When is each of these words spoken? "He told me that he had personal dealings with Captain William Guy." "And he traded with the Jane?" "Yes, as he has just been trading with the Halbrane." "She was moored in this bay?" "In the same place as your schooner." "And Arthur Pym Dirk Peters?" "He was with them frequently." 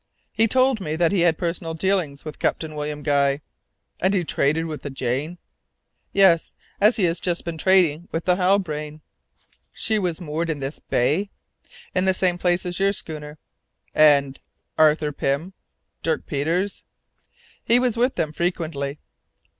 "He 0.31 0.47
told 0.47 0.81
me 0.81 0.95
that 0.95 1.11
he 1.11 1.19
had 1.19 1.37
personal 1.37 1.75
dealings 1.75 2.25
with 2.25 2.39
Captain 2.39 2.75
William 2.75 3.03
Guy." 3.03 3.41
"And 3.99 4.15
he 4.15 4.23
traded 4.23 4.65
with 4.65 4.81
the 4.81 4.89
Jane?" 4.89 5.37
"Yes, 6.11 6.55
as 6.79 6.95
he 6.95 7.03
has 7.03 7.21
just 7.21 7.45
been 7.45 7.59
trading 7.59 8.07
with 8.11 8.25
the 8.25 8.35
Halbrane." 8.37 9.01
"She 9.71 9.99
was 9.99 10.19
moored 10.19 10.49
in 10.49 10.59
this 10.59 10.79
bay?" 10.79 11.29
"In 11.93 12.05
the 12.05 12.15
same 12.15 12.39
place 12.39 12.65
as 12.65 12.79
your 12.79 12.93
schooner." 12.93 13.37
"And 13.93 14.39
Arthur 14.75 15.11
Pym 15.11 15.53
Dirk 16.01 16.25
Peters?" 16.25 16.83
"He 17.63 17.77
was 17.77 17.95
with 17.95 18.15
them 18.15 18.31
frequently." 18.33 18.97